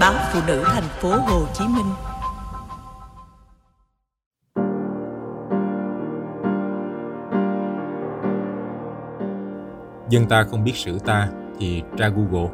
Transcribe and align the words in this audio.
báo 0.00 0.14
phụ 0.32 0.40
nữ 0.46 0.62
thành 0.66 0.88
phố 1.00 1.08
Hồ 1.08 1.46
Chí 1.54 1.64
Minh. 1.64 1.86
Dân 10.08 10.26
ta 10.28 10.44
không 10.50 10.64
biết 10.64 10.76
sử 10.76 10.98
ta 10.98 11.28
thì 11.58 11.82
tra 11.96 12.08
Google. 12.08 12.50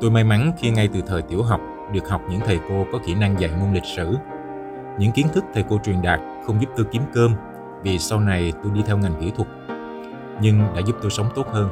Tôi 0.00 0.10
may 0.10 0.24
mắn 0.24 0.52
khi 0.58 0.70
ngay 0.70 0.88
từ 0.92 1.00
thời 1.06 1.22
tiểu 1.22 1.42
học 1.42 1.60
được 1.92 2.08
học 2.08 2.22
những 2.30 2.40
thầy 2.46 2.60
cô 2.68 2.86
có 2.92 2.98
kỹ 3.06 3.14
năng 3.14 3.40
dạy 3.40 3.50
môn 3.60 3.72
lịch 3.72 3.84
sử. 3.96 4.16
Những 4.98 5.12
kiến 5.12 5.26
thức 5.32 5.44
thầy 5.54 5.64
cô 5.68 5.78
truyền 5.84 6.02
đạt 6.02 6.20
không 6.46 6.60
giúp 6.60 6.70
tôi 6.76 6.86
kiếm 6.92 7.02
cơm 7.12 7.34
vì 7.82 7.98
sau 7.98 8.20
này 8.20 8.52
tôi 8.62 8.72
đi 8.72 8.82
theo 8.86 8.98
ngành 8.98 9.14
kỹ 9.20 9.32
thuật, 9.36 9.48
nhưng 10.40 10.60
đã 10.74 10.80
giúp 10.86 10.96
tôi 11.02 11.10
sống 11.10 11.26
tốt 11.34 11.46
hơn. 11.52 11.68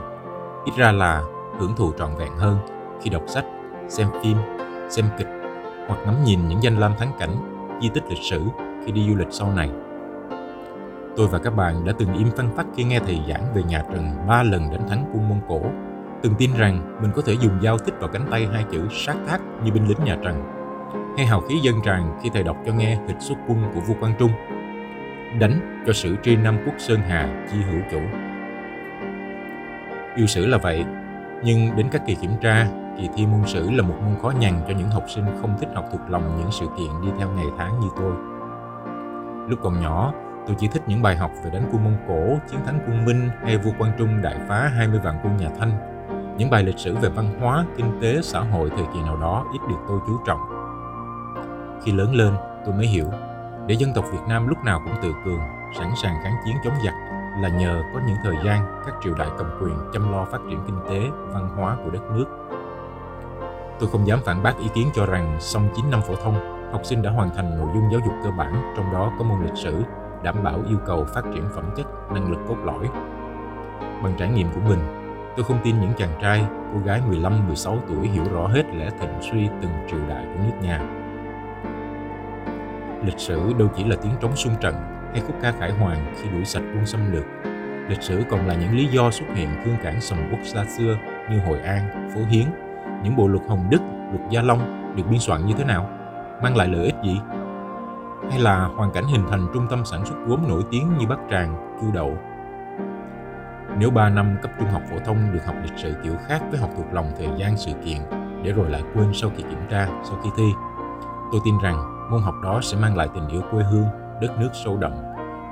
Ít 0.65 0.73
ra 0.77 0.93
là 0.93 1.23
hưởng 1.59 1.77
thụ 1.77 1.93
trọn 1.99 2.11
vẹn 2.19 2.37
hơn 2.37 2.59
khi 3.03 3.11
đọc 3.11 3.23
sách, 3.27 3.45
xem 3.89 4.09
phim, 4.23 4.37
xem 4.89 5.05
kịch 5.19 5.29
hoặc 5.89 6.01
ngắm 6.07 6.25
nhìn 6.25 6.49
những 6.49 6.63
danh 6.63 6.79
lam 6.79 6.93
thắng 6.99 7.13
cảnh, 7.19 7.37
di 7.83 7.89
tích 7.89 8.05
lịch 8.09 8.23
sử 8.23 8.43
khi 8.85 8.93
đi 8.93 9.09
du 9.09 9.17
lịch 9.17 9.29
sau 9.31 9.53
này. 9.53 9.71
Tôi 11.17 11.27
và 11.27 11.39
các 11.39 11.57
bạn 11.57 11.85
đã 11.85 11.93
từng 11.99 12.15
im 12.15 12.31
phăng 12.37 12.57
phắc 12.57 12.67
khi 12.77 12.85
nghe 12.85 13.01
thầy 13.01 13.21
giảng 13.29 13.55
về 13.55 13.63
nhà 13.63 13.83
Trần 13.93 14.27
ba 14.29 14.43
lần 14.43 14.71
đánh 14.71 14.89
thắng 14.89 15.05
quân 15.13 15.29
Mông 15.29 15.41
Cổ, 15.49 15.61
từng 16.23 16.35
tin 16.39 16.51
rằng 16.59 16.99
mình 17.03 17.11
có 17.15 17.23
thể 17.27 17.33
dùng 17.33 17.61
dao 17.63 17.79
tích 17.79 17.95
vào 18.01 18.09
cánh 18.09 18.27
tay 18.31 18.49
hai 18.53 18.65
chữ 18.71 18.89
sát 18.91 19.17
thác 19.27 19.41
như 19.65 19.73
binh 19.73 19.89
lính 19.89 20.05
nhà 20.05 20.17
Trần, 20.25 20.43
hay 21.17 21.27
hào 21.27 21.41
khí 21.41 21.59
dân 21.63 21.75
tràn 21.85 22.19
khi 22.23 22.31
thầy 22.35 22.43
đọc 22.43 22.57
cho 22.67 22.73
nghe 22.73 22.99
hịch 23.09 23.21
xuất 23.21 23.37
quân 23.49 23.63
của 23.75 23.81
vua 23.81 23.95
Quang 24.01 24.15
Trung, 24.19 24.31
đánh 25.41 25.83
cho 25.87 25.93
sử 25.93 26.17
tri 26.23 26.37
Nam 26.37 26.59
Quốc 26.67 26.75
Sơn 26.79 27.01
Hà 27.09 27.47
chi 27.51 27.57
hữu 27.63 27.81
chủ. 27.91 28.01
Yêu 30.17 30.27
sử 30.27 30.47
là 30.47 30.59
vậy, 30.59 30.85
nhưng 31.45 31.77
đến 31.77 31.89
các 31.93 32.03
kỳ 32.07 32.15
kiểm 32.15 32.33
tra, 32.41 32.67
kỳ 32.99 33.09
thi 33.17 33.27
môn 33.27 33.47
sử 33.47 33.71
là 33.71 33.83
một 33.83 33.95
môn 34.05 34.19
khó 34.23 34.31
nhằn 34.41 34.61
cho 34.69 34.75
những 34.75 34.91
học 34.91 35.05
sinh 35.09 35.25
không 35.41 35.57
thích 35.59 35.69
học 35.75 35.85
thuộc 35.93 36.01
lòng 36.09 36.37
những 36.39 36.51
sự 36.53 36.67
kiện 36.79 37.01
đi 37.03 37.09
theo 37.19 37.31
ngày 37.31 37.47
tháng 37.59 37.81
như 37.81 37.89
tôi. 37.97 38.13
Lúc 39.49 39.59
còn 39.63 39.81
nhỏ, 39.81 40.13
tôi 40.47 40.57
chỉ 40.59 40.69
thích 40.69 40.83
những 40.87 41.03
bài 41.03 41.17
học 41.17 41.31
về 41.45 41.51
đánh 41.51 41.69
quân 41.73 41.85
Mông 41.85 41.97
Cổ, 42.09 42.39
chiến 42.51 42.61
thắng 42.67 42.79
quân 42.87 43.05
Minh 43.05 43.29
hay 43.45 43.59
vua 43.59 43.71
Quang 43.79 43.93
Trung 43.99 44.23
đại 44.23 44.37
phá 44.49 44.71
20 44.77 45.01
vạn 45.05 45.15
quân 45.23 45.37
nhà 45.37 45.49
Thanh. 45.59 45.73
Những 46.39 46.51
bài 46.51 46.63
lịch 46.63 46.79
sử 46.79 46.97
về 46.97 47.09
văn 47.09 47.41
hóa, 47.41 47.65
kinh 47.77 47.99
tế, 48.03 48.21
xã 48.23 48.41
hội 48.41 48.71
thời 48.71 48.87
kỳ 48.95 49.01
nào 49.03 49.17
đó 49.17 49.45
ít 49.53 49.61
được 49.69 49.79
tôi 49.89 49.99
chú 50.07 50.19
trọng. 50.27 50.41
Khi 51.85 51.93
lớn 51.93 52.15
lên, 52.15 52.35
tôi 52.67 52.75
mới 52.75 52.87
hiểu, 52.87 53.07
để 53.67 53.75
dân 53.75 53.93
tộc 53.95 54.05
Việt 54.13 54.23
Nam 54.29 54.49
lúc 54.49 54.59
nào 54.65 54.81
cũng 54.85 54.95
tự 55.03 55.13
cường, 55.25 55.41
sẵn 55.79 55.91
sàng 56.03 56.15
kháng 56.23 56.35
chiến 56.45 56.57
chống 56.65 56.75
giặc 56.85 56.95
là 57.41 57.49
nhờ 57.49 57.83
có 57.95 58.01
những 58.07 58.17
thời 58.23 58.37
gian 58.45 58.83
các 58.87 58.95
triều 59.03 59.15
đại 59.15 59.29
cầm 59.39 59.47
quyền 59.61 59.75
chăm 59.93 60.13
lo 60.13 60.25
phát 60.25 60.39
triển 60.51 60.61
kinh 60.67 60.79
tế, 60.89 61.11
văn 61.33 61.49
hóa 61.57 61.77
của 61.85 61.91
đất 61.91 62.11
nước. 62.11 62.25
Tôi 63.81 63.89
không 63.93 64.07
dám 64.07 64.19
phản 64.25 64.43
bác 64.43 64.59
ý 64.59 64.69
kiến 64.75 64.89
cho 64.95 65.07
rằng 65.07 65.37
xong 65.41 65.69
9 65.77 65.91
năm 65.91 66.01
phổ 66.03 66.15
thông, 66.17 66.35
học 66.73 66.81
sinh 66.85 67.03
đã 67.03 67.11
hoàn 67.11 67.31
thành 67.37 67.59
nội 67.59 67.69
dung 67.75 67.93
giáo 67.93 68.01
dục 68.05 68.15
cơ 68.25 68.31
bản, 68.31 68.75
trong 68.77 68.93
đó 68.93 69.13
có 69.19 69.25
môn 69.25 69.43
lịch 69.43 69.57
sử, 69.57 69.83
đảm 70.23 70.45
bảo 70.45 70.63
yêu 70.69 70.79
cầu 70.87 71.05
phát 71.15 71.23
triển 71.35 71.45
phẩm 71.55 71.65
chất, 71.77 71.87
năng 72.13 72.31
lực 72.31 72.39
cốt 72.49 72.57
lõi. 72.65 72.89
Bằng 74.03 74.15
trải 74.19 74.29
nghiệm 74.29 74.49
của 74.55 74.61
mình, 74.69 74.79
tôi 75.37 75.45
không 75.45 75.59
tin 75.65 75.81
những 75.81 75.93
chàng 75.99 76.19
trai, 76.23 76.47
cô 76.75 76.81
gái 76.85 77.03
15-16 77.11 77.79
tuổi 77.89 78.09
hiểu 78.09 78.25
rõ 78.33 78.47
hết 78.47 78.65
lẽ 78.75 78.91
thịnh 79.01 79.19
suy 79.21 79.49
từng 79.63 79.73
triều 79.91 80.01
đại 80.09 80.25
của 80.25 80.41
nước 80.45 80.57
nhà. 80.63 80.81
Lịch 83.05 83.19
sử 83.19 83.53
đâu 83.59 83.69
chỉ 83.77 83.85
là 83.85 83.97
tiếng 84.03 84.13
trống 84.21 84.37
xung 84.37 84.55
trận 84.61 84.98
hay 85.13 85.21
khúc 85.21 85.37
ca 85.43 85.53
khải 85.53 85.71
Hoàng 85.71 86.15
khi 86.17 86.29
đuổi 86.29 86.45
sạch 86.45 86.63
quân 86.75 86.87
xâm 86.87 87.13
lược. 87.13 87.25
Lịch 87.89 88.03
sử 88.03 88.23
còn 88.31 88.47
là 88.47 88.55
những 88.55 88.77
lý 88.77 88.87
do 88.87 89.11
xuất 89.11 89.27
hiện 89.35 89.49
cương 89.65 89.77
cảng 89.83 90.01
sầm 90.01 90.19
quốc 90.31 90.41
xa 90.45 90.65
xưa 90.65 90.97
như 91.31 91.39
Hội 91.39 91.61
An, 91.61 92.11
Phố 92.15 92.21
Hiến, 92.31 92.45
những 93.03 93.17
bộ 93.17 93.29
luật 93.29 93.43
Hồng 93.49 93.67
Đức, 93.71 93.81
luật 94.11 94.31
Gia 94.31 94.43
Long 94.43 94.95
được 94.97 95.03
biên 95.11 95.21
soạn 95.21 95.47
như 95.47 95.55
thế 95.59 95.65
nào, 95.65 95.91
mang 96.43 96.57
lại 96.57 96.69
lợi 96.69 96.85
ích 96.85 96.95
gì? 97.05 97.21
Hay 98.31 98.41
là 98.41 98.65
hoàn 98.65 98.91
cảnh 98.93 99.05
hình 99.05 99.25
thành 99.31 99.47
trung 99.55 99.67
tâm 99.71 99.85
sản 99.85 100.07
xuất 100.07 100.17
gốm 100.27 100.49
nổi 100.49 100.63
tiếng 100.71 100.99
như 100.99 101.07
Bắc 101.07 101.19
Tràng, 101.31 101.79
Chu 101.81 101.93
Đậu? 101.93 102.19
Nếu 103.79 103.91
3 103.91 104.09
năm 104.09 104.37
cấp 104.43 104.51
trung 104.59 104.69
học 104.69 104.83
phổ 104.91 104.97
thông 105.07 105.33
được 105.33 105.47
học 105.47 105.55
lịch 105.63 105.79
sử 105.79 105.95
kiểu 106.05 106.15
khác 106.27 106.43
với 106.51 106.61
học 106.61 106.71
thuộc 106.77 106.87
lòng 106.93 107.11
thời 107.19 107.29
gian 107.37 107.57
sự 107.57 107.73
kiện 107.85 107.99
để 108.43 108.53
rồi 108.53 108.71
lại 108.71 108.83
quên 108.95 109.11
sau 109.15 109.31
khi 109.37 109.43
kiểm 109.43 109.61
tra, 109.71 109.89
sau 110.05 110.19
khi 110.25 110.31
thi, 110.37 110.53
tôi 111.33 111.41
tin 111.45 111.55
rằng 111.63 112.11
môn 112.11 112.23
học 112.23 112.35
đó 112.43 112.61
sẽ 112.63 112.79
mang 112.79 112.97
lại 112.97 113.09
tình 113.15 113.29
yêu 113.29 113.43
quê 113.51 113.63
hương 113.63 113.87
đất 114.21 114.39
nước 114.39 114.49
sâu 114.53 114.77
đậm, 114.77 114.93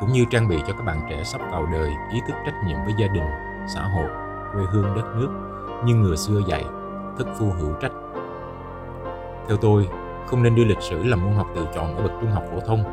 cũng 0.01 0.13
như 0.13 0.25
trang 0.31 0.49
bị 0.49 0.57
cho 0.67 0.73
các 0.73 0.85
bạn 0.85 1.01
trẻ 1.11 1.23
sắp 1.25 1.41
vào 1.51 1.67
đời 1.73 1.91
ý 2.13 2.21
thức 2.29 2.35
trách 2.47 2.55
nhiệm 2.67 2.77
với 2.85 2.95
gia 2.99 3.07
đình, 3.07 3.25
xã 3.75 3.83
hội, 3.83 4.09
quê 4.53 4.63
hương 4.73 4.95
đất 4.97 5.17
nước 5.17 5.29
như 5.85 5.95
người 5.95 6.17
xưa 6.17 6.41
dạy, 6.47 6.65
thất 7.19 7.27
phu 7.39 7.51
hữu 7.51 7.73
trách. 7.81 7.93
Theo 9.49 9.57
tôi, 9.57 9.89
không 10.27 10.43
nên 10.43 10.55
đưa 10.55 10.65
lịch 10.65 10.81
sử 10.81 11.03
làm 11.03 11.25
môn 11.25 11.35
học 11.35 11.47
tự 11.55 11.67
chọn 11.75 11.97
ở 11.97 12.03
bậc 12.03 12.13
trung 12.21 12.31
học 12.31 12.45
phổ 12.53 12.61
thông. 12.61 12.85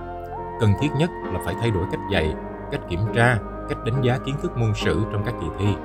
Cần 0.59 0.73
thiết 0.81 0.89
nhất 0.97 1.09
là 1.34 1.39
phải 1.45 1.56
thay 1.61 1.72
đổi 1.72 1.84
cách 1.91 2.01
dạy, 2.11 2.35
cách 2.72 2.81
kiểm 2.90 3.00
tra, 3.13 3.38
cách 3.69 3.78
đánh 3.85 4.01
giá 4.01 4.17
kiến 4.17 4.35
thức 4.41 4.57
môn 4.57 4.73
sử 4.73 5.03
trong 5.11 5.23
các 5.25 5.35
kỳ 5.41 5.47
thi. 5.59 5.75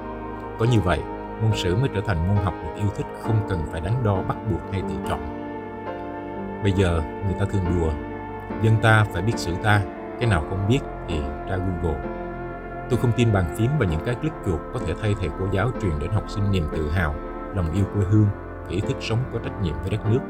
Có 0.59 0.65
như 0.65 0.81
vậy, 0.81 1.03
môn 1.43 1.53
sử 1.55 1.77
mới 1.77 1.89
trở 1.95 2.01
thành 2.01 2.29
môn 2.29 2.45
học 2.45 2.55
được 2.63 2.71
yêu 2.77 2.89
thích 2.97 3.07
không 3.23 3.41
cần 3.49 3.63
phải 3.73 3.81
đánh 3.81 3.95
đo 4.05 4.23
bắt 4.29 4.37
buộc 4.51 4.61
hay 4.73 4.83
tự 4.89 4.95
chọn. 5.09 5.21
Bây 6.63 6.73
giờ, 6.73 7.03
người 7.25 7.35
ta 7.41 7.47
thường 7.53 7.65
đùa 7.65 7.91
Dân 8.63 8.77
ta 8.83 9.05
phải 9.13 9.23
biết 9.23 9.39
sử 9.39 9.55
ta, 9.63 9.83
cái 10.21 10.29
nào 10.29 10.45
không 10.51 10.69
biết 10.69 10.81
thì 11.09 11.21
ra 11.21 11.57
Google. 11.57 12.01
Tôi 12.91 12.99
không 12.99 13.13
tin 13.17 13.33
bàn 13.33 13.45
phím 13.57 13.71
và 13.79 13.87
những 13.87 14.01
cái 14.07 14.15
click 14.15 14.37
chuột 14.47 14.61
có 14.73 14.81
thể 14.87 14.95
thay 15.03 15.15
thầy 15.21 15.31
cô 15.39 15.47
giáo 15.53 15.71
truyền 15.83 15.99
đến 15.99 16.11
học 16.11 16.25
sinh 16.29 16.51
niềm 16.51 16.65
tự 16.73 16.91
hào, 16.91 17.15
lòng 17.55 17.73
yêu 17.73 17.85
quê 17.95 18.05
hương 18.11 18.27
và 18.65 18.71
ý 18.71 18.81
thức 18.81 18.97
sống 19.01 19.19
có 19.33 19.39
trách 19.45 19.63
nhiệm 19.63 19.75
với 19.81 19.91
đất 19.91 20.07
nước. 20.07 20.21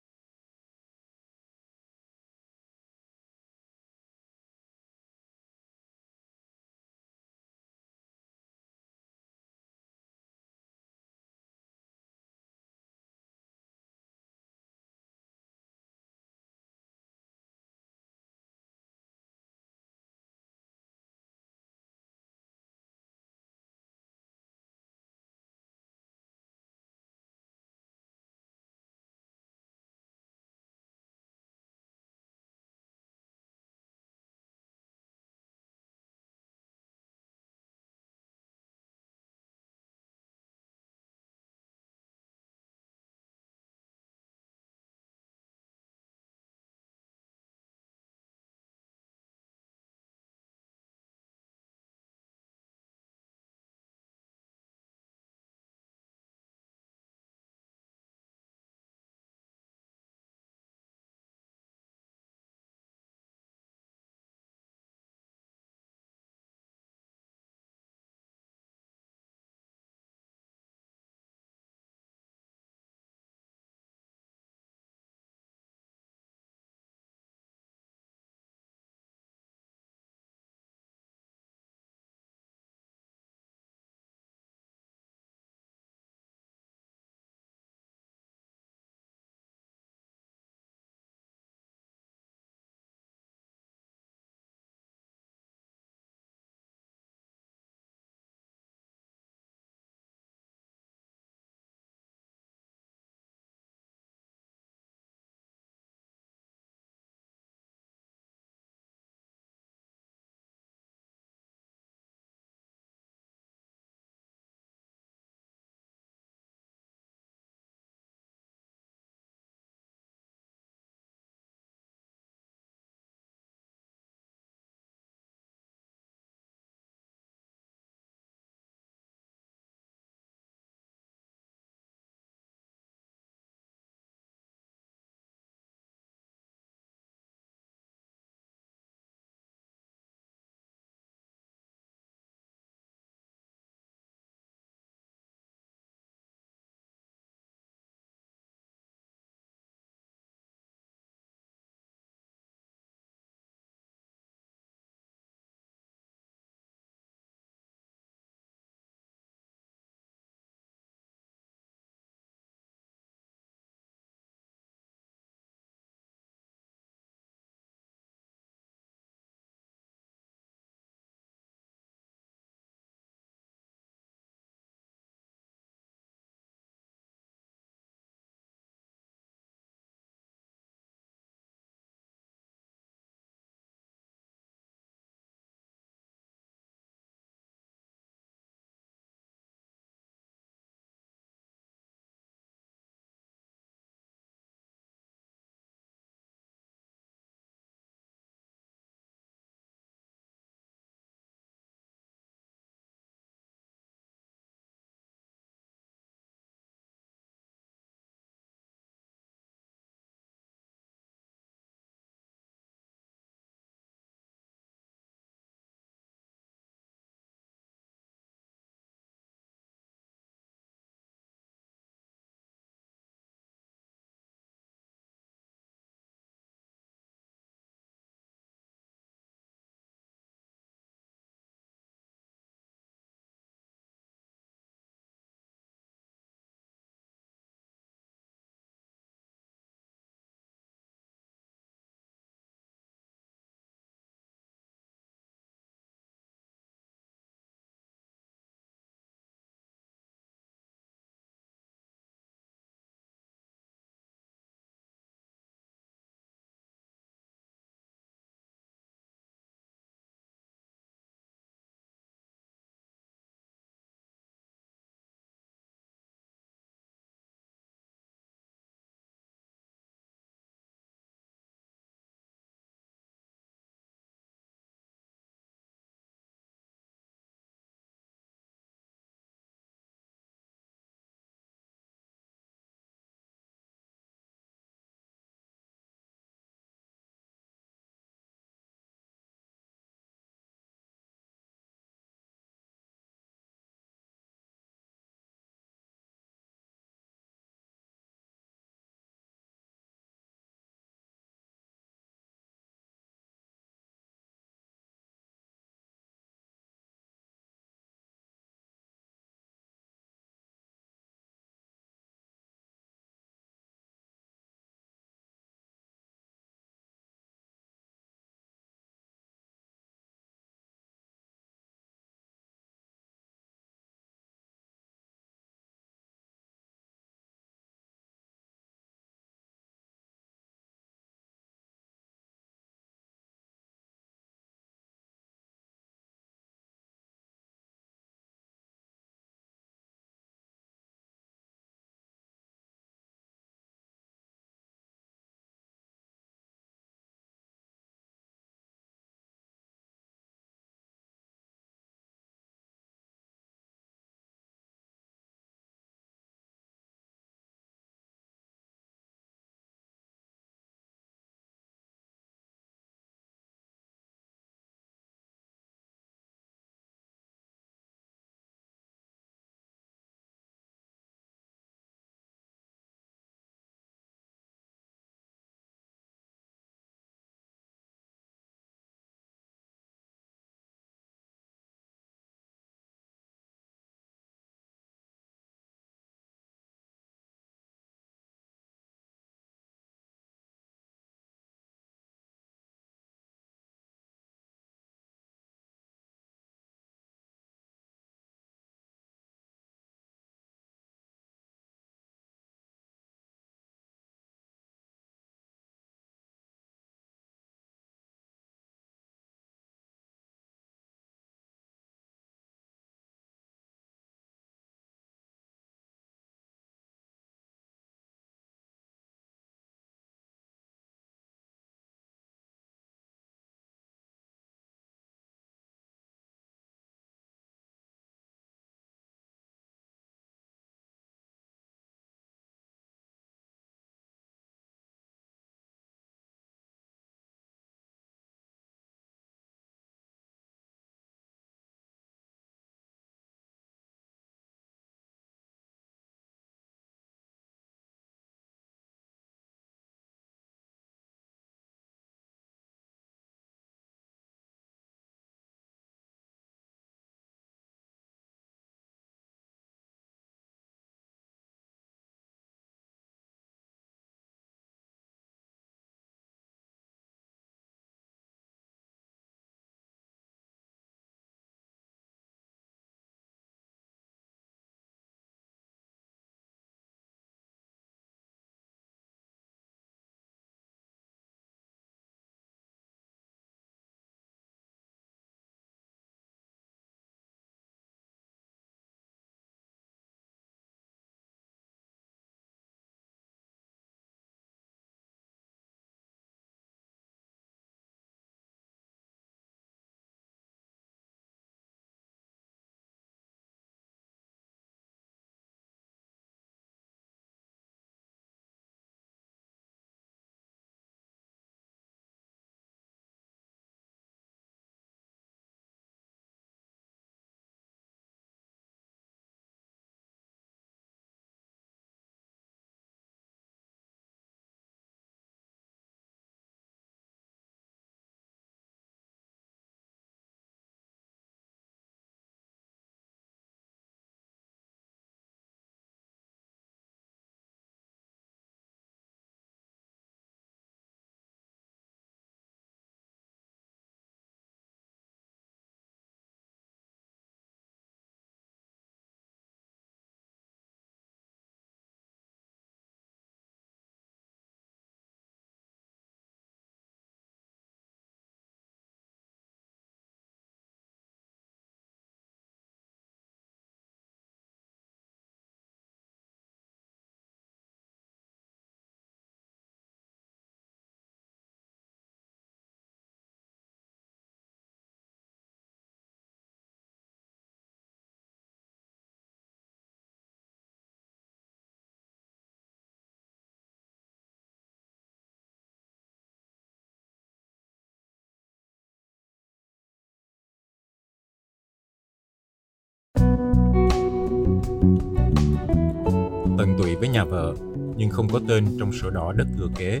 Với 596.98 597.08
nhà 597.08 597.24
vợ, 597.24 597.54
nhưng 597.96 598.10
không 598.10 598.28
có 598.28 598.40
tên 598.48 598.64
trong 598.78 598.92
sổ 598.92 599.10
đỏ 599.10 599.32
đất 599.32 599.46
thừa 599.56 599.68
kế. 599.76 600.00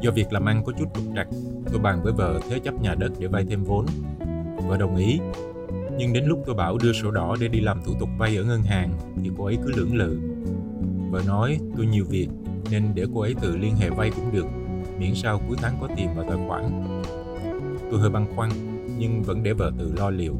Do 0.00 0.10
việc 0.10 0.32
làm 0.32 0.44
ăn 0.44 0.62
có 0.64 0.72
chút 0.78 0.88
trục 0.94 1.04
trặc, 1.14 1.28
tôi 1.72 1.80
bàn 1.80 2.02
với 2.02 2.12
vợ 2.12 2.40
thế 2.48 2.58
chấp 2.58 2.74
nhà 2.80 2.94
đất 2.94 3.12
để 3.18 3.26
vay 3.26 3.44
thêm 3.44 3.64
vốn. 3.64 3.86
Vợ 4.68 4.76
đồng 4.76 4.96
ý, 4.96 5.20
nhưng 5.98 6.12
đến 6.12 6.24
lúc 6.24 6.42
tôi 6.46 6.54
bảo 6.54 6.78
đưa 6.82 6.92
sổ 6.92 7.10
đỏ 7.10 7.36
để 7.40 7.48
đi 7.48 7.60
làm 7.60 7.82
thủ 7.84 7.92
tục 8.00 8.08
vay 8.18 8.36
ở 8.36 8.44
ngân 8.44 8.62
hàng 8.62 8.92
thì 9.22 9.30
cô 9.38 9.44
ấy 9.44 9.58
cứ 9.64 9.72
lưỡng 9.76 9.96
lự. 9.96 10.20
Vợ 11.10 11.22
nói 11.26 11.58
tôi 11.76 11.86
nhiều 11.86 12.04
việc 12.08 12.28
nên 12.70 12.84
để 12.94 13.04
cô 13.14 13.20
ấy 13.20 13.34
tự 13.40 13.56
liên 13.56 13.76
hệ 13.76 13.90
vay 13.90 14.10
cũng 14.10 14.32
được, 14.32 14.46
miễn 14.98 15.14
sao 15.14 15.40
cuối 15.48 15.56
tháng 15.60 15.76
có 15.80 15.88
tiền 15.96 16.08
vào 16.16 16.26
tài 16.28 16.38
khoản. 16.48 16.62
Tôi 17.90 18.00
hơi 18.00 18.10
băn 18.10 18.26
khoăn 18.36 18.50
nhưng 18.98 19.22
vẫn 19.22 19.42
để 19.42 19.52
vợ 19.52 19.72
tự 19.78 19.92
lo 19.96 20.10
liệu. 20.10 20.34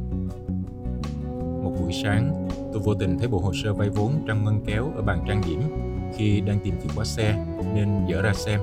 Một 1.62 1.76
buổi 1.80 1.92
sáng, 2.02 2.47
tôi 2.78 2.84
vô 2.84 2.94
tình 2.94 3.18
thấy 3.18 3.28
bộ 3.28 3.38
hồ 3.38 3.52
sơ 3.62 3.74
vay 3.74 3.90
vốn 3.90 4.12
trăng 4.26 4.44
ngân 4.44 4.60
kéo 4.66 4.92
ở 4.96 5.02
bàn 5.02 5.24
trang 5.28 5.40
điểm 5.46 5.60
khi 6.16 6.40
đang 6.40 6.60
tìm 6.64 6.74
chìa 6.82 6.88
khóa 6.94 7.04
xe 7.04 7.46
nên 7.74 8.06
dở 8.06 8.22
ra 8.22 8.32
xem. 8.34 8.60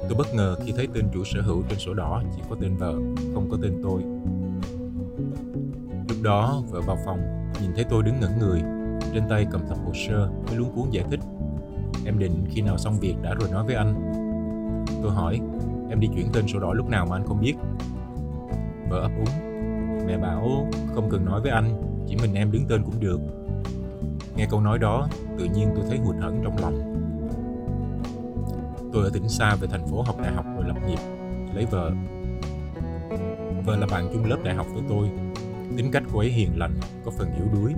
Tôi 0.00 0.18
bất 0.18 0.34
ngờ 0.34 0.56
khi 0.64 0.72
thấy 0.76 0.88
tên 0.94 1.04
chủ 1.12 1.24
sở 1.24 1.40
hữu 1.40 1.62
trên 1.68 1.78
sổ 1.78 1.94
đỏ 1.94 2.22
chỉ 2.36 2.42
có 2.50 2.56
tên 2.60 2.76
vợ, 2.76 2.94
không 3.34 3.48
có 3.50 3.56
tên 3.62 3.80
tôi. 3.82 4.02
Lúc 6.08 6.22
đó, 6.22 6.62
vợ 6.70 6.80
vào 6.80 6.96
phòng, 7.04 7.18
nhìn 7.62 7.70
thấy 7.74 7.84
tôi 7.84 8.02
đứng 8.02 8.20
ngẩn 8.20 8.38
người, 8.38 8.60
trên 9.14 9.22
tay 9.28 9.46
cầm 9.52 9.60
tập 9.68 9.78
hồ 9.84 9.92
sơ 9.94 10.30
với 10.46 10.56
luống 10.56 10.72
cuốn 10.74 10.90
giải 10.90 11.04
thích. 11.10 11.20
Em 12.06 12.18
định 12.18 12.44
khi 12.50 12.62
nào 12.62 12.78
xong 12.78 12.98
việc 13.00 13.14
đã 13.22 13.34
rồi 13.34 13.50
nói 13.50 13.64
với 13.66 13.74
anh. 13.74 14.12
Tôi 15.02 15.12
hỏi, 15.12 15.40
em 15.90 16.00
đi 16.00 16.08
chuyển 16.14 16.26
tên 16.32 16.48
sổ 16.48 16.58
đỏ 16.58 16.72
lúc 16.72 16.88
nào 16.88 17.06
mà 17.06 17.16
anh 17.16 17.26
không 17.26 17.40
biết? 17.40 17.54
Vợ 18.88 19.00
ấp 19.00 19.10
úng, 19.16 19.46
mẹ 20.06 20.18
bảo 20.18 20.68
không 20.94 21.08
cần 21.10 21.24
nói 21.24 21.40
với 21.40 21.50
anh, 21.50 21.89
chỉ 22.10 22.16
mình 22.16 22.34
em 22.34 22.52
đứng 22.52 22.64
tên 22.68 22.82
cũng 22.82 23.00
được. 23.00 23.20
Nghe 24.36 24.46
câu 24.50 24.60
nói 24.60 24.78
đó, 24.78 25.08
tự 25.38 25.44
nhiên 25.44 25.70
tôi 25.74 25.84
thấy 25.88 25.98
hụt 25.98 26.16
hẫng 26.20 26.40
trong 26.44 26.56
lòng. 26.60 26.96
Tôi 28.92 29.04
ở 29.04 29.10
tỉnh 29.12 29.28
xa 29.28 29.54
về 29.54 29.68
thành 29.68 29.86
phố 29.86 30.02
học 30.02 30.16
đại 30.22 30.32
học 30.32 30.44
rồi 30.56 30.64
lập 30.68 30.76
nghiệp, 30.86 30.98
lấy 31.54 31.66
vợ. 31.66 31.90
Vợ 33.66 33.76
là 33.76 33.86
bạn 33.90 34.08
chung 34.12 34.24
lớp 34.24 34.36
đại 34.44 34.54
học 34.54 34.66
với 34.74 34.82
tôi. 34.88 35.10
Tính 35.76 35.90
cách 35.92 36.02
cô 36.12 36.18
ấy 36.18 36.28
hiền 36.28 36.58
lành, 36.58 36.74
có 37.04 37.10
phần 37.10 37.28
yếu 37.36 37.46
đuối. 37.54 37.72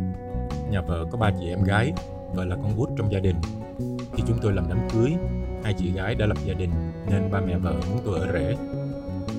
Nhà 0.71 0.81
vợ 0.81 1.07
có 1.11 1.19
ba 1.19 1.31
chị 1.41 1.49
em 1.49 1.65
gái, 1.65 1.93
vợ 2.35 2.45
là 2.45 2.57
con 2.57 2.77
út 2.77 2.89
trong 2.97 3.13
gia 3.13 3.19
đình. 3.19 3.37
Khi 4.13 4.23
chúng 4.27 4.39
tôi 4.43 4.53
làm 4.53 4.65
đám 4.69 4.89
cưới, 4.93 5.13
hai 5.65 5.75
chị 5.75 5.93
gái 5.93 6.15
đã 6.15 6.27
lập 6.27 6.39
gia 6.45 6.55
đình 6.55 6.71
nên 7.11 7.31
ba 7.31 7.41
mẹ 7.41 7.59
vợ 7.59 7.75
muốn 7.91 8.01
tôi 8.05 8.21
ở 8.21 8.33
rể. 8.33 8.57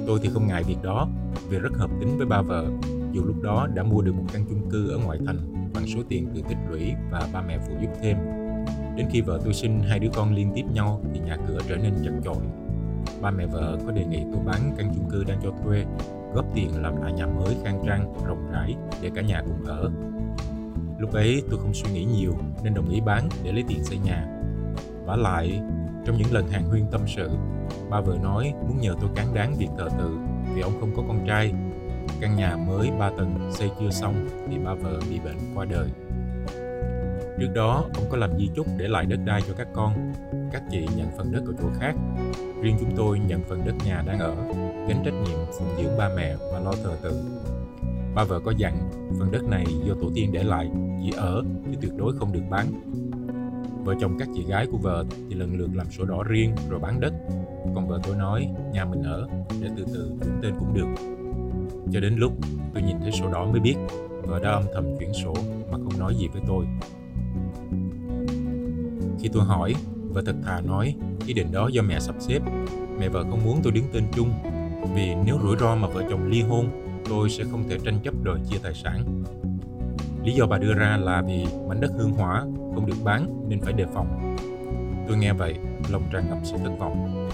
Tôi 0.08 0.19
thì 0.23 0.29
không 0.34 0.47
ngại 0.47 0.63
việc 0.63 0.77
đó 0.84 1.08
vì 1.49 1.60
rất 1.60 1.73
hợp 1.77 1.89
tính 1.99 2.17
với 2.17 2.25
ba 2.25 2.41
vợ, 2.41 2.65
dù 3.13 3.23
lúc 3.23 3.41
đó 3.41 3.67
đã 3.76 3.84
mua 3.84 4.02
được 4.02 4.15
một 4.15 4.26
căn 4.34 4.45
chung 4.49 4.69
cư 4.69 4.89
ở 4.89 4.97
ngoại 4.97 5.19
thành 5.26 5.69
bằng 5.73 5.88
số 5.88 5.99
tiền 6.10 6.28
tự 6.36 6.41
tích 6.49 6.58
lũy 6.69 6.93
và 7.12 7.28
ba 7.34 7.41
mẹ 7.41 7.60
phụ 7.67 7.73
giúp 7.82 7.89
thêm 8.02 8.17
Đến 8.95 9.08
khi 9.10 9.21
vợ 9.21 9.39
tôi 9.43 9.54
sinh 9.54 9.80
hai 9.80 9.99
đứa 9.99 10.10
con 10.13 10.36
liên 10.36 10.52
tiếp 10.56 10.63
nhau 10.73 11.02
thì 11.13 11.19
nhà 11.19 11.38
cửa 11.47 11.58
trở 11.67 11.76
nên 11.76 11.93
chật 12.04 12.13
chội. 12.23 12.43
Ba 13.21 13.32
mẹ 13.32 13.45
vợ 13.45 13.78
có 13.86 13.91
đề 13.91 14.06
nghị 14.06 14.23
tôi 14.32 14.41
bán 14.45 14.71
căn 14.78 14.91
chung 14.95 15.10
cư 15.10 15.23
đang 15.23 15.39
cho 15.43 15.49
thuê, 15.63 15.86
góp 16.34 16.45
tiền 16.56 16.82
làm 16.82 17.02
lại 17.02 17.13
nhà 17.13 17.26
mới 17.26 17.56
khang 17.63 17.84
trang, 17.88 18.13
rộng 18.28 18.52
rãi 18.52 18.76
để 19.02 19.12
cả 19.15 19.21
nhà 19.21 19.41
cùng 19.45 19.63
ở. 19.65 19.91
Lúc 20.99 21.13
ấy 21.13 21.43
tôi 21.49 21.60
không 21.60 21.73
suy 21.73 21.91
nghĩ 21.91 22.06
nhiều 22.06 22.34
nên 22.63 22.73
đồng 22.73 22.89
ý 22.89 23.02
bán 23.02 23.30
để 23.43 23.52
lấy 23.52 23.63
tiền 23.67 23.84
xây 23.84 23.97
nhà. 23.97 24.28
Vả 25.06 25.15
lại, 25.15 25.62
trong 26.06 26.17
những 26.17 26.34
lần 26.34 26.47
hàng 26.47 26.63
huyên 26.63 26.86
tâm 26.91 27.02
sự, 27.08 27.30
ba 27.89 28.02
vợ 28.02 28.17
nói 28.23 28.54
muốn 28.67 28.78
nhờ 28.82 28.95
tôi 29.02 29.10
cán 29.15 29.34
đáng 29.34 29.56
việc 29.58 29.69
thờ 29.78 29.89
tự 29.99 30.17
vì 30.56 30.62
ông 30.62 30.73
không 30.80 30.91
có 30.95 31.04
con 31.08 31.26
trai. 31.28 31.54
Căn 32.23 32.36
nhà 32.36 32.55
mới 32.55 32.91
ba 32.99 33.09
tầng 33.17 33.51
xây 33.51 33.71
chưa 33.79 33.89
xong 33.89 34.27
thì 34.49 34.57
ba 34.57 34.73
vợ 34.73 34.99
bị 35.09 35.19
bệnh 35.19 35.38
qua 35.55 35.65
đời. 35.65 35.89
Trước 37.39 37.51
đó, 37.55 37.86
ông 37.95 38.03
có 38.09 38.17
làm 38.17 38.38
di 38.38 38.49
chúc 38.55 38.67
để 38.77 38.88
lại 38.88 39.05
đất 39.05 39.19
đai 39.25 39.41
cho 39.47 39.53
các 39.57 39.67
con. 39.73 40.13
Các 40.51 40.63
chị 40.71 40.88
nhận 40.97 41.07
phần 41.17 41.31
đất 41.31 41.41
ở 41.47 41.53
chỗ 41.62 41.67
khác. 41.79 41.95
Riêng 42.62 42.77
chúng 42.79 42.91
tôi 42.95 43.19
nhận 43.19 43.43
phần 43.43 43.62
đất 43.65 43.73
nhà 43.86 44.03
đang 44.07 44.19
ở, 44.19 44.36
gánh 44.88 45.01
trách 45.05 45.13
nhiệm 45.13 45.39
phụng 45.59 45.67
dưỡng 45.77 45.97
ba 45.97 46.09
mẹ 46.15 46.36
và 46.51 46.59
lo 46.59 46.71
thờ 46.83 46.97
tự. 47.01 47.23
Ba 48.15 48.23
vợ 48.23 48.39
có 48.45 48.53
dặn, 48.57 48.89
phần 49.19 49.31
đất 49.31 49.43
này 49.43 49.65
do 49.88 49.93
tổ 50.01 50.09
tiên 50.15 50.31
để 50.33 50.43
lại, 50.43 50.71
chỉ 51.03 51.12
ở 51.17 51.43
chứ 51.65 51.77
tuyệt 51.81 51.91
đối 51.97 52.13
không 52.17 52.33
được 52.33 52.43
bán. 52.49 52.67
Vợ 53.86 53.93
chồng 54.01 54.17
các 54.19 54.27
chị 54.36 54.45
gái 54.47 54.67
của 54.71 54.77
vợ 54.77 55.05
thì 55.29 55.36
lần 55.36 55.57
lượt 55.57 55.69
làm 55.73 55.91
sổ 55.91 56.05
đỏ 56.05 56.23
riêng 56.23 56.55
rồi 56.69 56.79
bán 56.79 56.99
đất. 56.99 57.13
Còn 57.75 57.88
vợ 57.88 57.99
tôi 58.03 58.15
nói 58.15 58.49
nhà 58.73 58.86
mình 58.86 59.03
ở 59.03 59.27
để 59.62 59.69
từ 59.77 59.86
từ 59.93 60.12
chuyển 60.21 60.39
tên 60.41 60.53
cũng 60.59 60.73
được. 60.73 61.22
Cho 61.91 62.00
đến 62.00 62.15
lúc 62.15 62.34
tôi 62.74 62.84
nhìn 62.84 62.98
thấy 63.02 63.12
sổ 63.12 63.32
đỏ 63.32 63.46
mới 63.46 63.60
biết 63.60 63.76
vợ 64.24 64.39
đã 64.39 64.52
âm 64.52 64.63
thầm 64.74 64.86
chuyển 65.00 65.13
sổ 65.13 65.34
mà 65.72 65.78
không 65.78 66.00
nói 66.00 66.15
gì 66.15 66.28
với 66.28 66.41
tôi. 66.48 66.65
Khi 69.19 69.30
tôi 69.34 69.43
hỏi, 69.43 69.76
vợ 70.10 70.22
thật 70.26 70.36
thà 70.46 70.62
nói 70.62 70.96
ý 71.28 71.34
định 71.34 71.52
đó 71.52 71.69
do 71.74 71.82
mẹ 71.82 72.00
sắp 72.00 72.15
xếp. 72.19 72.39
Mẹ 73.00 73.10
vợ 73.10 73.24
không 73.30 73.43
muốn 73.46 73.60
tôi 73.63 73.74
đứng 73.74 73.86
tên 73.93 74.04
chung 74.12 74.34
vì 74.96 75.15
nếu 75.26 75.39
rủi 75.43 75.58
ro 75.60 75.76
mà 75.76 75.88
vợ 75.88 76.04
chồng 76.10 76.30
ly 76.30 76.41
hôn, 76.41 76.69
tôi 77.10 77.30
sẽ 77.30 77.43
không 77.52 77.63
thể 77.69 77.78
tranh 77.86 78.00
chấp 78.04 78.13
đòi 78.24 78.39
chia 78.50 78.58
tài 78.63 78.74
sản. 78.74 79.24
Lý 80.24 80.34
do 80.34 80.46
bà 80.46 80.58
đưa 80.58 80.74
ra 80.74 80.98
là 80.98 81.22
vì 81.22 81.46
mảnh 81.67 81.82
đất 81.82 81.91
hương 81.98 82.13
hỏa 82.13 82.39
không 82.76 82.86
được 82.86 82.98
bán 83.04 83.50
nên 83.50 83.62
phải 83.62 83.74
đề 83.74 83.86
phòng. 83.93 84.36
Tôi 85.08 85.17
nghe 85.17 85.34
vậy, 85.34 85.56
lòng 85.91 86.04
tràn 86.12 86.30
ngập 86.30 86.38
sự 86.43 86.58
thất 86.63 86.72
vọng. 86.80 87.30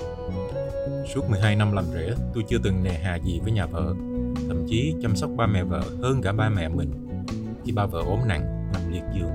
Suốt 1.13 1.29
12 1.29 1.55
năm 1.55 1.71
làm 1.71 1.85
rể, 1.93 2.13
tôi 2.33 2.43
chưa 2.47 2.57
từng 2.63 2.83
nề 2.83 2.93
hà 2.93 3.15
gì 3.19 3.39
với 3.43 3.51
nhà 3.51 3.65
vợ, 3.65 3.93
thậm 4.49 4.65
chí 4.67 4.95
chăm 5.01 5.15
sóc 5.15 5.29
ba 5.37 5.47
mẹ 5.47 5.63
vợ 5.63 5.81
hơn 6.01 6.21
cả 6.21 6.33
ba 6.33 6.49
mẹ 6.49 6.69
mình. 6.69 6.91
Khi 7.65 7.71
ba 7.71 7.85
vợ 7.85 8.03
ốm 8.05 8.19
nặng, 8.27 8.69
nằm 8.73 8.91
liệt 8.91 9.03
giường, 9.13 9.31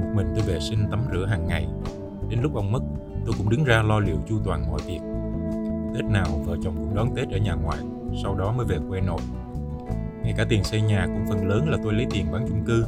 một 0.00 0.12
mình 0.14 0.26
tôi 0.34 0.44
vệ 0.46 0.60
sinh 0.60 0.78
tắm 0.90 1.00
rửa 1.12 1.26
hàng 1.26 1.46
ngày, 1.46 1.68
Đến 2.28 2.40
lúc 2.42 2.54
ông 2.54 2.72
mất, 2.72 2.80
tôi 3.26 3.34
cũng 3.38 3.48
đứng 3.48 3.64
ra 3.64 3.82
lo 3.82 3.98
liệu 3.98 4.16
chu 4.28 4.38
toàn 4.44 4.70
mọi 4.70 4.80
việc. 4.86 5.00
Tết 5.94 6.04
nào 6.04 6.26
vợ 6.44 6.56
chồng 6.62 6.74
cũng 6.76 6.94
đón 6.94 7.14
Tết 7.14 7.28
ở 7.30 7.38
nhà 7.38 7.54
ngoại, 7.54 7.78
sau 8.22 8.34
đó 8.34 8.52
mới 8.52 8.66
về 8.66 8.78
quê 8.88 9.00
nội. 9.00 9.20
Ngay 10.22 10.34
cả 10.36 10.46
tiền 10.48 10.64
xây 10.64 10.82
nhà 10.82 11.06
cũng 11.06 11.24
phần 11.28 11.48
lớn 11.48 11.68
là 11.68 11.78
tôi 11.84 11.92
lấy 11.92 12.06
tiền 12.10 12.26
bán 12.32 12.46
chung 12.48 12.64
cư. 12.64 12.84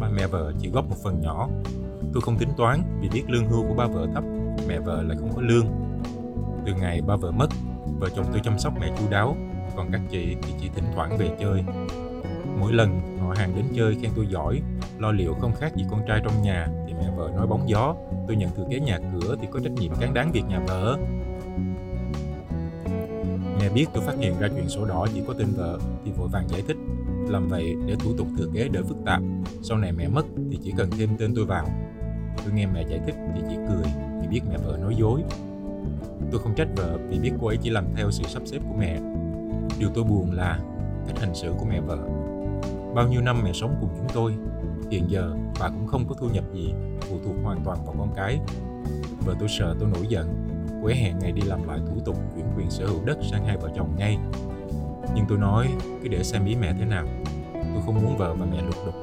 Ba 0.00 0.08
mẹ 0.08 0.26
vợ 0.26 0.52
chỉ 0.58 0.70
góp 0.70 0.88
một 0.88 0.96
phần 1.04 1.20
nhỏ. 1.20 1.48
Tôi 2.12 2.22
không 2.22 2.38
tính 2.38 2.48
toán 2.56 2.82
vì 3.00 3.08
biết 3.08 3.22
lương 3.28 3.46
hưu 3.46 3.68
của 3.68 3.74
ba 3.74 3.86
vợ 3.86 4.06
thấp, 4.14 4.24
mẹ 4.68 4.78
vợ 4.78 5.02
lại 5.02 5.16
không 5.20 5.32
có 5.36 5.42
lương. 5.42 5.66
Từ 6.66 6.72
ngày 6.80 7.00
ba 7.06 7.16
vợ 7.16 7.30
mất, 7.30 7.48
vợ 8.00 8.08
chồng 8.16 8.26
tôi 8.32 8.40
chăm 8.44 8.58
sóc 8.58 8.72
mẹ 8.80 8.92
chu 8.98 9.04
đáo, 9.10 9.36
còn 9.76 9.88
các 9.92 10.00
chị 10.10 10.36
thì 10.42 10.52
chỉ 10.60 10.70
thỉnh 10.74 10.84
thoảng 10.94 11.18
về 11.18 11.30
chơi. 11.40 11.64
Mỗi 12.60 12.72
lần 12.72 13.00
họ 13.20 13.34
hàng 13.36 13.52
đến 13.56 13.64
chơi 13.76 13.96
khen 14.02 14.10
tôi 14.16 14.26
giỏi, 14.26 14.60
lo 14.98 15.12
liệu 15.12 15.34
không 15.34 15.52
khác 15.60 15.76
gì 15.76 15.84
con 15.90 16.00
trai 16.08 16.20
trong 16.24 16.42
nhà 16.42 16.68
thì 16.86 16.94
mẹ 16.94 17.10
vợ 17.16 17.30
nói 17.36 17.46
bóng 17.46 17.68
gió, 17.68 17.94
tôi 18.26 18.36
nhận 18.36 18.50
thừa 18.56 18.64
kế 18.70 18.80
nhà 18.80 18.98
cửa 18.98 19.36
thì 19.40 19.48
có 19.50 19.60
trách 19.60 19.72
nhiệm 19.72 19.92
cán 20.00 20.14
đáng 20.14 20.32
việc 20.32 20.44
nhà 20.48 20.60
vợ. 20.66 20.98
Mẹ 23.60 23.68
biết 23.74 23.86
tôi 23.94 24.02
phát 24.06 24.14
hiện 24.18 24.38
ra 24.40 24.48
chuyện 24.48 24.68
sổ 24.68 24.84
đỏ 24.84 25.06
chỉ 25.14 25.22
có 25.26 25.34
tên 25.38 25.48
vợ 25.56 25.78
thì 26.04 26.10
vội 26.10 26.28
vàng 26.28 26.48
giải 26.48 26.62
thích. 26.68 26.76
Làm 27.28 27.48
vậy 27.48 27.74
để 27.86 27.94
thủ 27.94 28.14
tục 28.18 28.26
thừa 28.38 28.46
kế 28.54 28.68
đỡ 28.68 28.82
phức 28.88 28.96
tạp, 29.06 29.22
sau 29.62 29.78
này 29.78 29.92
mẹ 29.92 30.08
mất 30.08 30.26
thì 30.50 30.58
chỉ 30.62 30.72
cần 30.76 30.90
thêm 30.98 31.08
tên 31.18 31.34
tôi 31.34 31.44
vào. 31.44 31.66
Tôi 32.44 32.54
nghe 32.54 32.66
mẹ 32.66 32.84
giải 32.88 33.00
thích 33.06 33.14
thì 33.34 33.40
chỉ 33.48 33.56
cười 33.68 33.92
vì 34.20 34.28
biết 34.28 34.40
mẹ 34.50 34.56
vợ 34.64 34.78
nói 34.82 34.94
dối. 34.98 35.22
Tôi 36.30 36.40
không 36.40 36.54
trách 36.54 36.68
vợ 36.76 36.98
vì 37.08 37.18
biết 37.18 37.32
cô 37.40 37.46
ấy 37.46 37.56
chỉ 37.56 37.70
làm 37.70 37.84
theo 37.96 38.10
sự 38.10 38.24
sắp 38.28 38.42
xếp 38.46 38.58
của 38.58 38.76
mẹ. 38.78 39.00
Điều 39.80 39.90
tôi 39.94 40.04
buồn 40.04 40.32
là 40.32 40.58
cách 41.06 41.18
hành 41.20 41.34
xử 41.34 41.52
của 41.58 41.64
mẹ 41.64 41.80
vợ. 41.80 41.98
Bao 42.94 43.08
nhiêu 43.08 43.20
năm 43.20 43.40
mẹ 43.44 43.52
sống 43.52 43.76
cùng 43.80 43.90
chúng 43.96 44.08
tôi, 44.14 44.32
hiện 44.90 45.10
giờ 45.10 45.34
bà 45.60 45.68
cũng 45.68 45.86
không 45.86 46.04
có 46.08 46.14
thu 46.18 46.28
nhập 46.28 46.44
gì, 46.54 46.74
phụ 47.00 47.16
thuộc 47.24 47.34
hoàn 47.42 47.60
toàn 47.64 47.84
vào 47.84 47.94
con 47.98 48.12
cái. 48.16 48.40
Vợ 49.26 49.34
tôi 49.38 49.48
sợ 49.48 49.76
tôi 49.80 49.88
nổi 49.94 50.06
giận, 50.08 50.26
quế 50.82 50.94
hẹn 50.94 51.18
ngày 51.18 51.32
đi 51.32 51.42
làm 51.42 51.68
lại 51.68 51.78
thủ 51.86 52.00
tục 52.04 52.16
chuyển 52.34 52.46
quyền 52.56 52.70
sở 52.70 52.86
hữu 52.86 53.04
đất 53.04 53.18
sang 53.30 53.44
hai 53.44 53.56
vợ 53.56 53.70
chồng 53.76 53.94
ngay. 53.98 54.18
Nhưng 55.14 55.24
tôi 55.28 55.38
nói 55.38 55.68
cứ 56.02 56.08
để 56.08 56.22
xem 56.22 56.46
ý 56.46 56.56
mẹ 56.60 56.74
thế 56.78 56.84
nào. 56.84 57.06
Tôi 57.52 57.82
không 57.86 57.94
muốn 57.94 58.16
vợ 58.16 58.34
và 58.34 58.46
mẹ 58.46 58.62
lục 58.62 58.86
đục, 58.86 58.94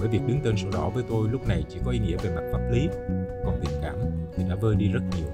bởi 0.00 0.08
việc 0.08 0.26
đứng 0.26 0.40
tên 0.44 0.56
sổ 0.56 0.68
đỏ 0.72 0.88
với 0.88 1.04
tôi 1.08 1.28
lúc 1.28 1.48
này 1.48 1.64
chỉ 1.68 1.78
có 1.84 1.90
ý 1.90 1.98
nghĩa 1.98 2.16
về 2.16 2.30
mặt 2.34 2.42
pháp 2.52 2.60
lý, 2.70 2.88
còn 3.44 3.60
tình 3.64 3.80
cảm 3.82 3.96
thì 4.36 4.44
đã 4.48 4.54
vơi 4.54 4.74
đi 4.74 4.88
rất 4.88 5.02
nhiều. 5.16 5.28